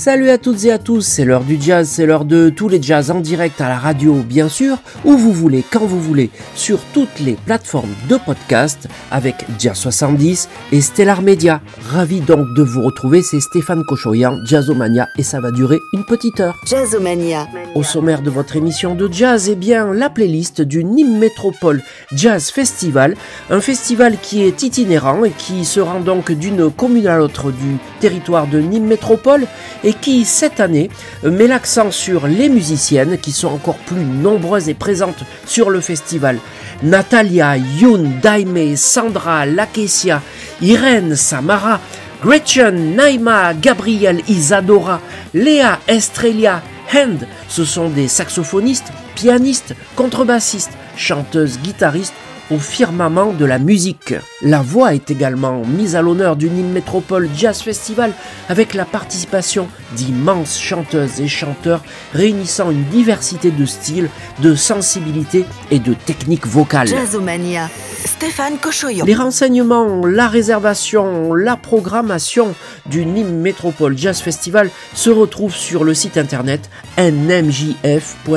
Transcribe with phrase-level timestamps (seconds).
[0.00, 2.80] Salut à toutes et à tous, c'est l'heure du jazz, c'est l'heure de tous les
[2.80, 6.78] jazz en direct à la radio bien sûr, où vous voulez, quand vous voulez, sur
[6.94, 11.60] toutes les plateformes de podcast avec Jazz 70 et Stellar Media.
[11.86, 16.40] Ravi donc de vous retrouver, c'est Stéphane Cochoyan, Jazzomania et ça va durer une petite
[16.40, 16.58] heure.
[16.66, 17.46] Jazzomania.
[17.74, 21.82] Au sommaire de votre émission de jazz, eh bien la playlist du Nîmes Métropole
[22.14, 23.16] Jazz Festival,
[23.50, 27.76] un festival qui est itinérant et qui se rend donc d'une commune à l'autre du
[28.00, 29.46] territoire de Nîmes Métropole
[29.84, 30.88] et et qui, cette année,
[31.24, 36.38] met l'accent sur les musiciennes qui sont encore plus nombreuses et présentes sur le festival.
[36.84, 40.22] Natalia, Yoon, Daime, Sandra, Lakesia,
[40.62, 41.80] Irène, Samara,
[42.22, 45.00] Gretchen, Naima, Gabriel, Isadora,
[45.34, 46.62] Léa, Estrelia,
[46.94, 52.14] Hand, ce sont des saxophonistes, pianistes, contrebassistes, chanteuses, guitaristes
[52.50, 54.14] au firmament de la musique.
[54.42, 58.12] La voix est également mise à l'honneur du Nîmes Métropole Jazz Festival
[58.48, 64.08] avec la participation d'immenses chanteuses et chanteurs réunissant une diversité de styles,
[64.40, 66.88] de sensibilités et de techniques vocales.
[66.88, 67.68] Jazzomania.
[68.04, 69.04] Stéphane Cochoyon.
[69.04, 72.54] Les renseignements, la réservation, la programmation
[72.86, 78.30] du Nîmes Métropole Jazz Festival se retrouvent sur le site internet nmjf.fr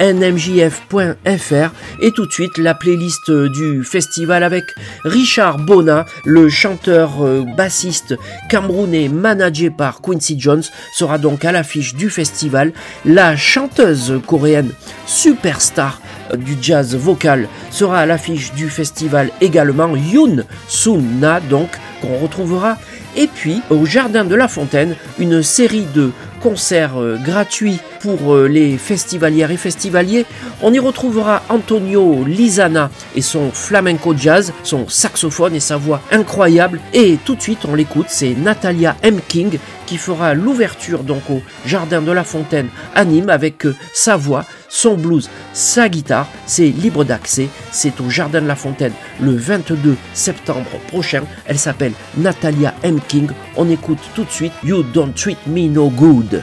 [0.00, 4.64] nmjf.fr et tout de suite la playlist du festival avec
[5.04, 8.14] Richard Bona, le chanteur euh, bassiste
[8.48, 12.72] camerounais managé par Quincy Jones, sera donc à l'affiche du festival.
[13.04, 14.72] La chanteuse coréenne
[15.06, 16.00] superstar
[16.32, 21.68] euh, du jazz vocal sera à l'affiche du festival également Yoon Sun-na donc
[22.04, 22.76] retrouvera
[23.16, 26.10] et puis au Jardin de la Fontaine une série de
[26.42, 30.26] concerts euh, gratuits pour euh, les festivalières et festivaliers.
[30.60, 36.80] On y retrouvera Antonio Lizana et son flamenco jazz, son saxophone et sa voix incroyable.
[36.92, 39.20] Et tout de suite, on l'écoute, c'est Natalia M.
[39.26, 44.16] King qui fera l'ouverture donc au Jardin de la Fontaine à Nîmes avec euh, sa
[44.16, 46.28] voix, son blues, sa guitare.
[46.46, 47.48] C'est libre d'accès.
[47.70, 51.22] C'est au Jardin de la Fontaine le 22 septembre prochain.
[51.46, 52.98] Elle s'appelle Natalia M.
[53.06, 53.28] King.
[53.56, 56.42] On écoute tout de suite You Don't Treat Me No Good.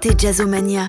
[0.00, 0.86] Écoutez Jazzomania.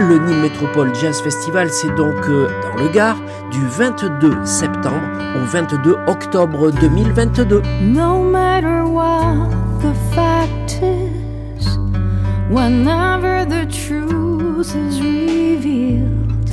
[0.00, 3.18] Le Nîmes Métropole Jazz Festival, c'est donc euh, dans le Gard
[3.50, 4.96] du 22 septembre
[5.36, 7.60] au 22 octobre 2022.
[7.82, 9.50] No matter what
[9.82, 11.76] the fact is,
[12.50, 16.48] whenever the truth is revealed,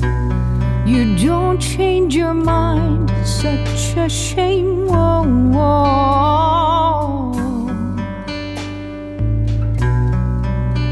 [0.85, 4.67] you don't change your mind, such a shame.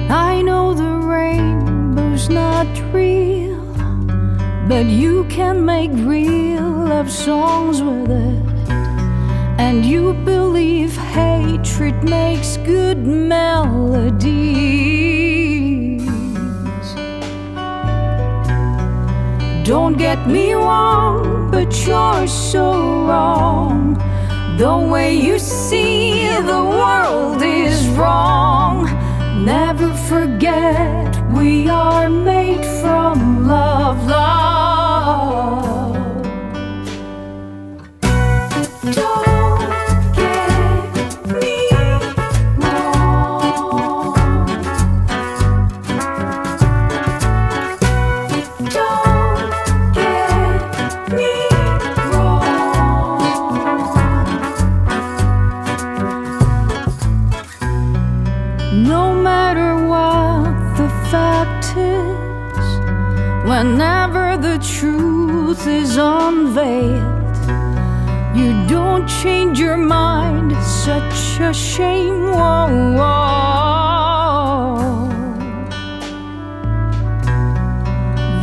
[0.08, 1.55] I know the rain.
[2.30, 3.62] not real,
[4.68, 8.70] but you can make real love songs with it.
[9.60, 14.06] And you believe hatred makes good melodies.
[19.64, 22.72] Don't get me wrong, but you're so
[23.08, 23.96] wrong.
[24.58, 28.86] The way you see the world is wrong.
[29.44, 31.05] Never forget
[31.36, 35.66] we are made from love, love.
[38.94, 39.60] Don't
[40.16, 41.70] get me
[42.58, 44.16] wrong.
[48.76, 51.34] Don't get me
[52.12, 53.22] wrong.
[58.74, 60.55] No matter what
[61.12, 62.68] fact is,
[63.48, 67.36] whenever the truth is unveiled,
[68.36, 70.56] you don't change your mind.
[70.64, 72.32] Such a shame.
[72.32, 75.06] Whoa, whoa.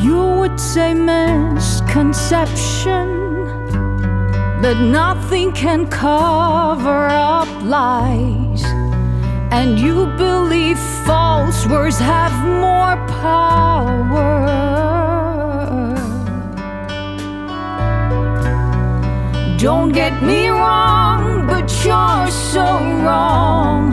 [0.02, 3.08] You would say misconception,
[4.62, 8.64] but nothing can cover up lies.
[9.54, 14.32] And you believe false words have more power.
[19.58, 22.64] Don't get me wrong, but you're so
[23.04, 23.92] wrong.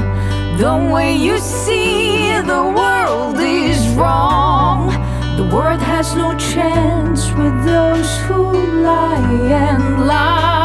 [0.58, 4.88] The way you see the world is wrong.
[5.36, 8.44] The world has no chance with those who
[8.82, 10.59] lie and lie.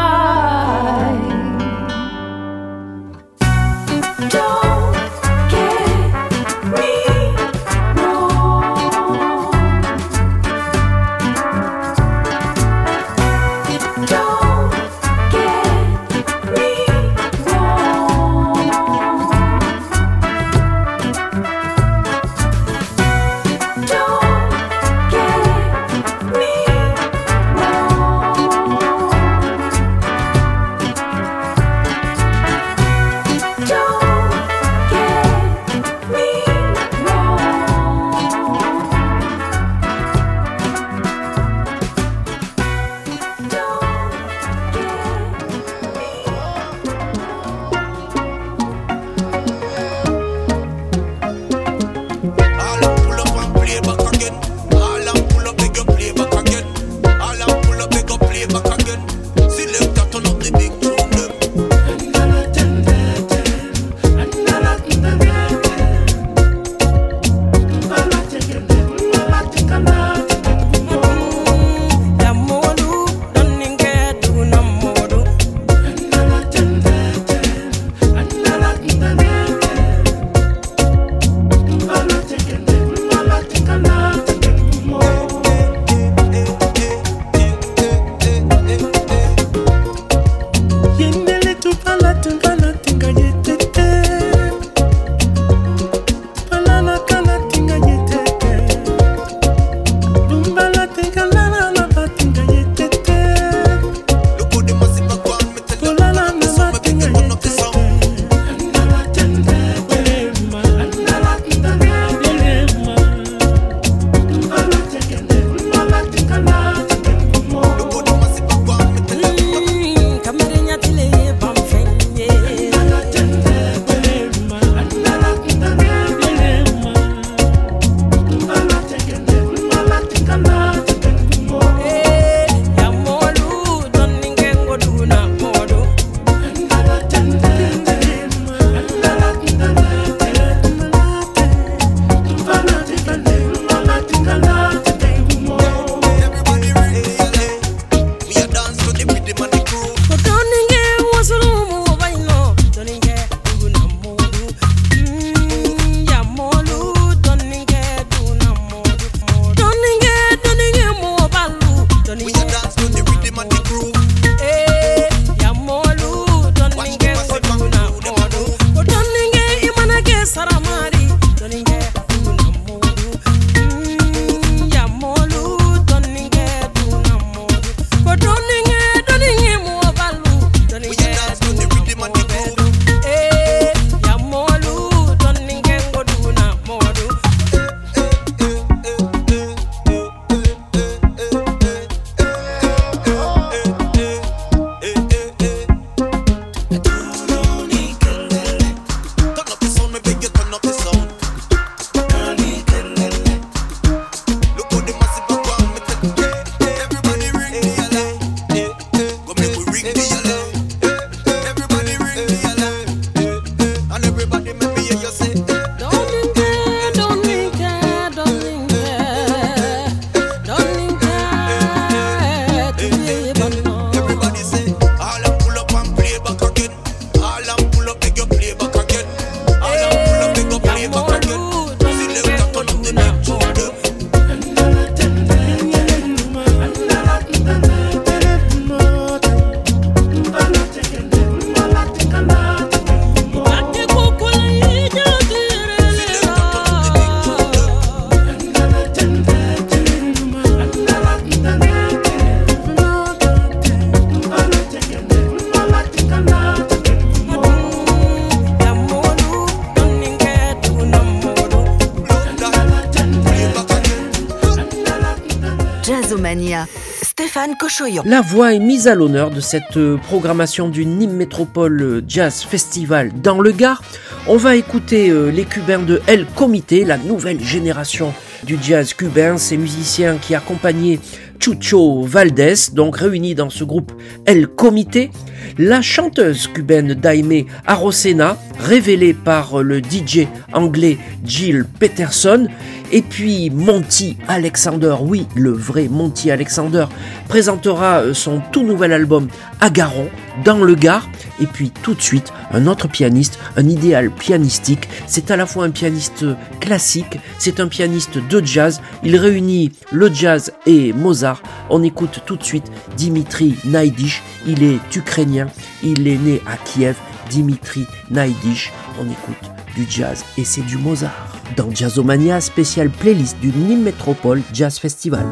[268.05, 273.41] La voix est mise à l'honneur de cette programmation du Nîmes Métropole Jazz Festival dans
[273.41, 273.81] le Gard.
[274.27, 278.13] On va écouter euh, les Cubains de El Comité, la nouvelle génération
[278.43, 280.99] du jazz cubain, ces musiciens qui accompagnaient
[281.39, 283.91] Chucho Valdés, donc réunis dans ce groupe
[284.25, 285.11] El Comité,
[285.57, 292.47] la chanteuse cubaine Daime Arosena, révélée par le DJ anglais Jill Peterson,
[292.91, 296.85] et puis Monty Alexander, oui, le vrai Monty Alexander,
[297.27, 299.27] présentera son tout nouvel album
[299.59, 300.07] Agaron
[300.43, 301.07] dans le Gard.
[301.41, 304.87] Et puis tout de suite, un autre pianiste, un idéal pianistique.
[305.07, 306.25] C'est à la fois un pianiste
[306.59, 308.81] classique, c'est un pianiste de jazz.
[309.03, 311.24] Il réunit le jazz et Mozart.
[311.69, 314.21] On écoute tout de suite Dimitri Naidish.
[314.45, 315.47] Il est ukrainien,
[315.83, 316.95] il est né à Kiev.
[317.29, 318.71] Dimitri Naidish.
[318.99, 324.41] On écoute du jazz et c'est du Mozart dans Jazzomania, spécial playlist du Nîmes Métropole
[324.53, 325.25] Jazz Festival.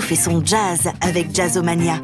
[0.00, 2.00] Fait son jazz avec Jazzomania.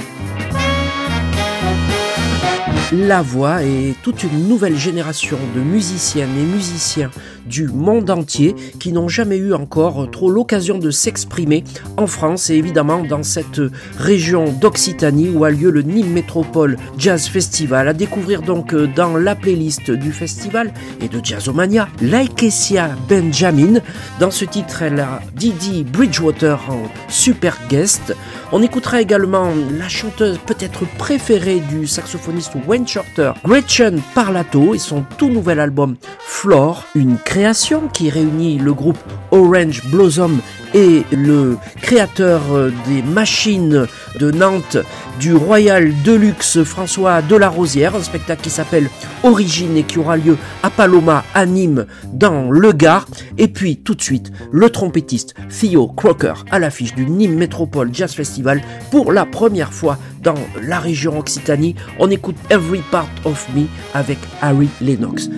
[2.92, 7.10] La Voix et toute une nouvelle génération de musiciennes et musiciens
[7.46, 11.64] du monde entier qui n'ont jamais eu encore trop l'occasion de s'exprimer
[11.96, 13.62] en France et évidemment dans cette
[13.96, 17.88] région d'Occitanie où a lieu le Nîmes Métropole Jazz Festival.
[17.88, 23.80] À découvrir donc dans la playlist du festival et de Jazzomania, Laikesia Benjamin.
[24.20, 28.14] Dans ce titre, elle a Didi Bridgewater en super guest.
[28.52, 35.04] On écoutera également la chanteuse peut-être préférée du saxophoniste Wayne Shorter, Gretchen Parlato et son
[35.16, 38.98] tout nouvel album Floor, une création qui réunit le groupe
[39.30, 40.40] Orange Blossom
[40.74, 43.86] et le créateur euh, des machines
[44.18, 44.78] de Nantes
[45.20, 48.88] du Royal Deluxe François Delarosière, un spectacle qui s'appelle
[49.22, 53.06] Origine et qui aura lieu à Paloma à Nîmes dans le Gard.
[53.38, 58.12] Et puis tout de suite, le trompettiste Theo Crocker à l'affiche du Nîmes Métropole Jazz
[58.14, 61.74] Festival pour la première fois dans la région Occitanie.
[61.98, 65.28] On écoute Every Part of Me avec Harry Lennox.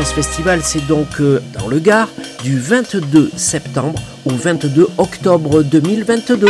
[0.00, 2.08] Jazz Festival, c'est donc euh, dans le Gard
[2.42, 6.46] du 22 septembre au 22 octobre 2022.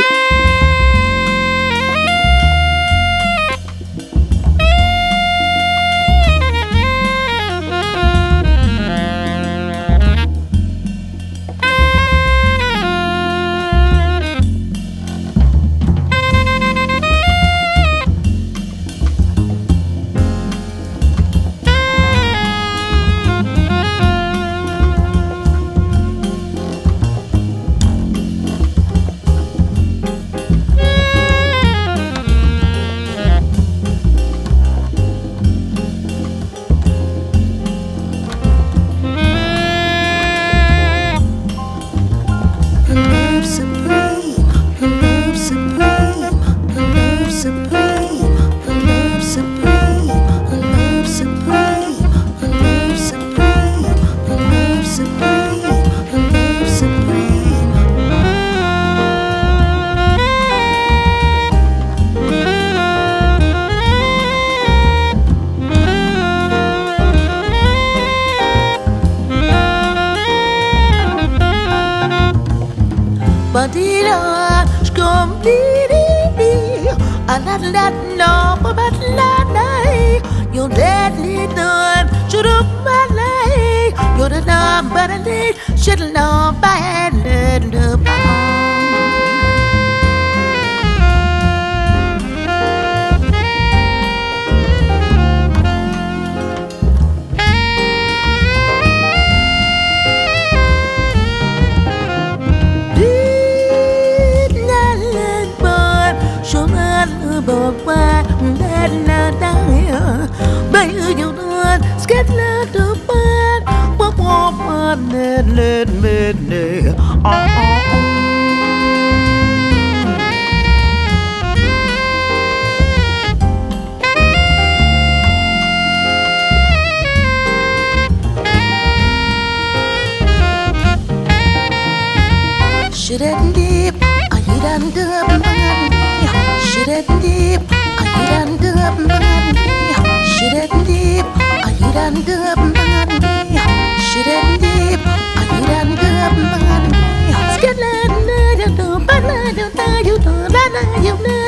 [151.05, 151.40] yêu nơi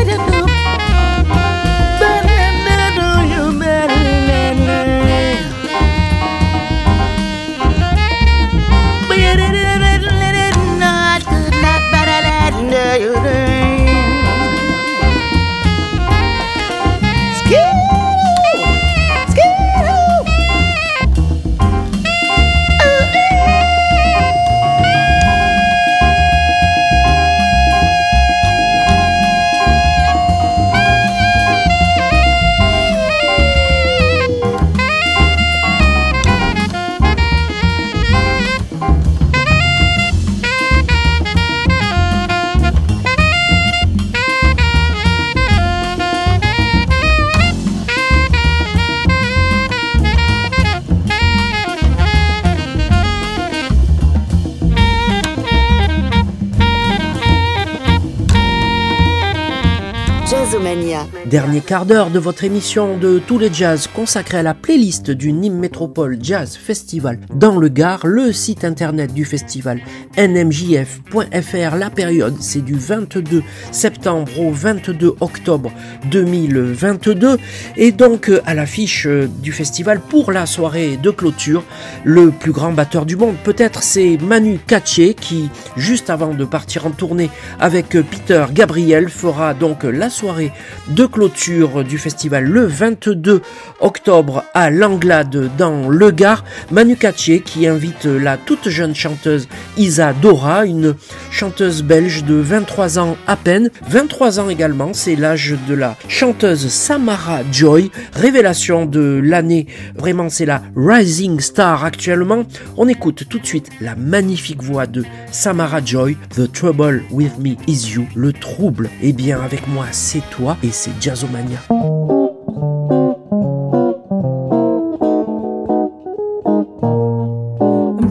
[61.63, 65.59] quart d'heure de votre émission de tous les jazz consacrée à la playlist du Nîmes
[65.59, 69.81] Métropole Jazz Festival dans le Gard, le site internet du festival
[70.17, 71.77] nmjf.fr.
[71.77, 75.73] La période, c'est du 22 septembre au 22 octobre
[76.11, 77.39] 2022.
[77.77, 81.65] Et donc, euh, à l'affiche euh, du festival pour la soirée de clôture,
[82.05, 86.87] le plus grand batteur du monde, peut-être c'est Manu Katché qui, juste avant de partir
[86.87, 90.53] en tournée avec euh, Peter Gabriel, fera donc la soirée
[90.89, 93.43] de clôture du festival le 22
[93.81, 96.45] octobre à Langlade dans le Gard.
[96.71, 100.95] Manu Katché qui invite la toute jeune chanteuse Isa Dora, une
[101.31, 103.71] chanteuse belge de 23 ans à peine.
[103.87, 109.67] 23 ans également, c'est l'âge de la chanteuse Samara Joy, révélation de l'année.
[109.95, 112.45] Vraiment, c'est la rising star actuellement.
[112.79, 117.57] On écoute tout de suite la magnifique voix de Samara Joy, The Trouble with Me
[117.67, 118.89] is You, le trouble.
[119.03, 121.42] Eh bien, avec moi, c'est toi et c'est Jazzomania.
[121.43, 121.59] I'm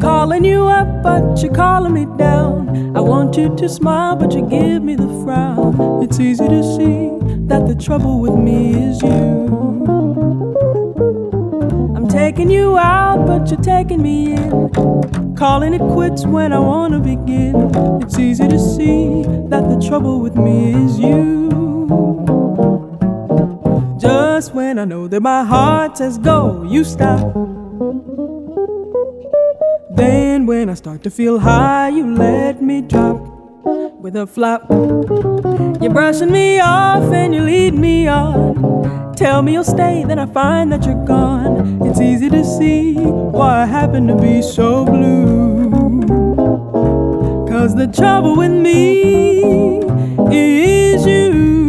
[0.02, 2.94] calling you up, but you're calling me down.
[2.94, 6.04] I want you to smile, but you give me the frown.
[6.04, 7.12] It's easy to see
[7.48, 9.48] that the trouble with me is you.
[11.96, 15.36] I'm taking you out, but you're taking me in.
[15.38, 17.72] Calling it quits when I wanna begin.
[18.02, 21.32] It's easy to see that the trouble with me is you.
[24.02, 27.20] Just when I know that my heart says go, you stop.
[29.96, 33.22] Then when I start to feel high, you let me drop
[34.02, 34.66] with a flop.
[35.80, 39.14] You're brushing me off and you lead me on.
[39.16, 41.86] Tell me you'll stay, then I find that you're gone.
[41.86, 45.70] It's easy to see why I happen to be so blue.
[47.48, 49.84] Cause the trouble with me
[50.32, 51.61] is you.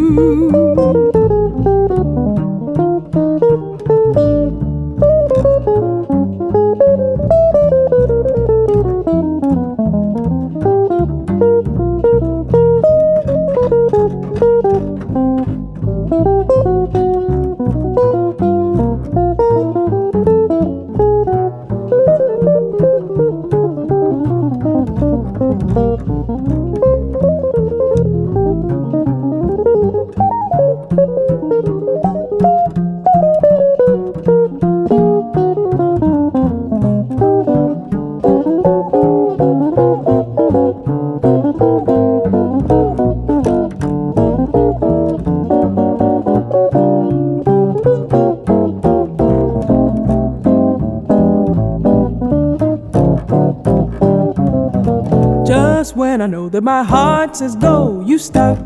[56.63, 58.59] That my heart says go, you stop.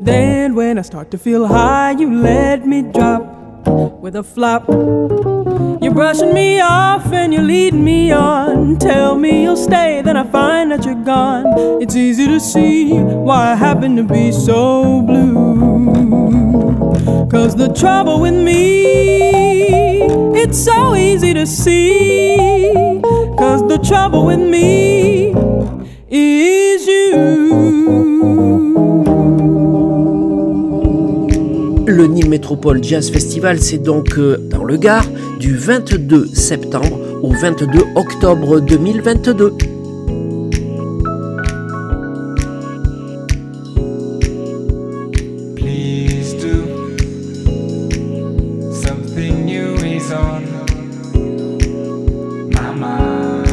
[0.00, 3.66] Then when I start to feel high, you let me drop
[4.00, 4.68] with a flop.
[5.82, 8.78] You're brushing me off and you're leading me on.
[8.78, 11.44] Tell me you'll stay, then I find that you're gone.
[11.82, 15.80] It's easy to see why I happen to be so blue.
[17.30, 20.02] Cause the trouble with me,
[20.34, 23.19] it's so easy to see.
[23.36, 25.32] Cause the trouble with me
[26.10, 26.70] is.
[31.86, 35.06] Le Nîmes Métropole Jazz Festival, c'est donc euh, dans le Gard
[35.40, 39.79] du 22 septembre au 22 octobre 2022.
[52.70, 53.49] my mind.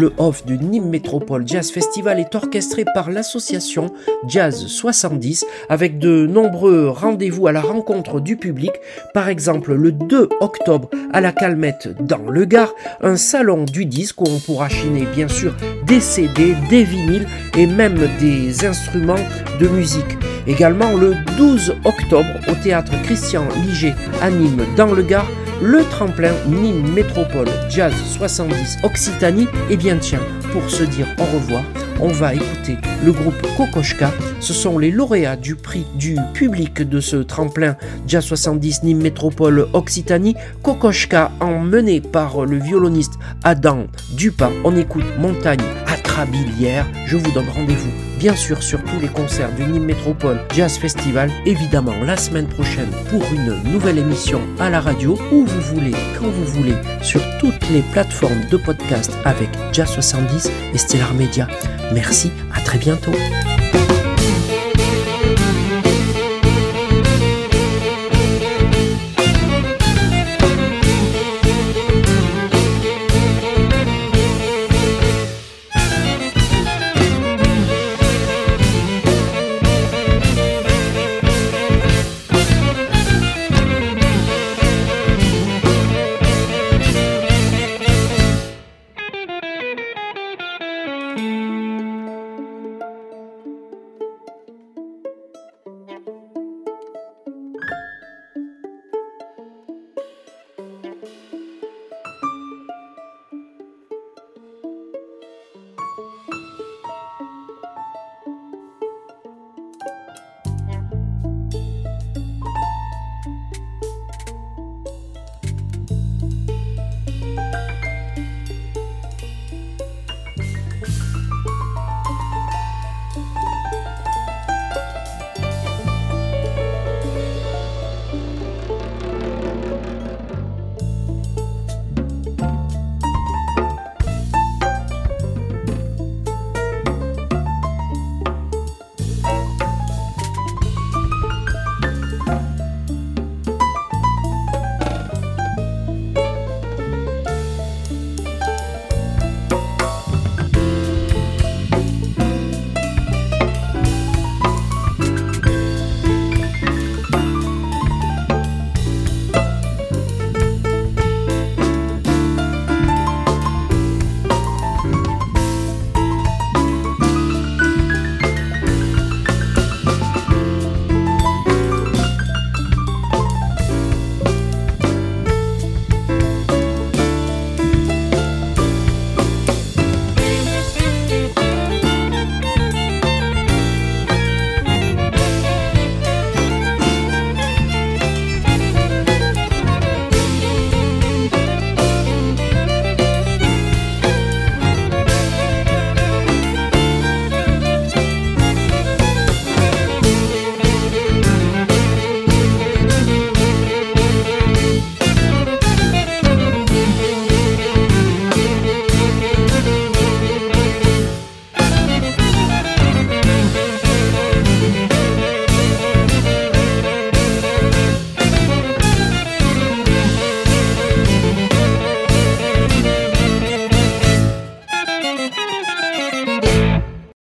[0.00, 3.86] Le off du Nîmes Métropole Jazz Festival est orchestré par l'association
[4.28, 8.70] Jazz 70 avec de nombreux rendez-vous à la rencontre du public.
[9.14, 14.20] Par exemple, le 2 octobre à la Calmette dans le Gard, un salon du disque
[14.20, 15.56] où on pourra chiner bien sûr
[15.86, 19.16] des CD, des vinyles et même des instruments
[19.58, 20.18] de musique.
[20.46, 25.26] Également le 12 octobre au théâtre Christian Liger à Nîmes dans le Gard,
[25.60, 29.44] le tremplin Nîmes Métropole Jazz 70 Occitanie.
[29.68, 30.20] Et eh bien tiens,
[30.52, 31.62] pour se dire au revoir,
[32.00, 34.12] on va écouter le groupe Kokoschka.
[34.40, 37.76] Ce sont les lauréats du prix du public de ce tremplin
[38.06, 40.34] Jazz 70 Nîmes Métropole Occitanie.
[40.62, 43.86] Kokoschka emmené par le violoniste Adam
[44.16, 44.50] Dupin.
[44.64, 46.86] On écoute Montagne Atrabilière.
[47.06, 51.30] Je vous donne rendez-vous bien sûr sur tous les concerts du Nîmes Métropole Jazz Festival,
[51.46, 56.26] évidemment la semaine prochaine pour une nouvelle émission à la radio, où vous voulez, quand
[56.26, 61.46] vous voulez, sur toutes les plateformes de podcast avec Jazz 70 et Stellar Media.
[61.92, 63.12] Merci, à très bientôt.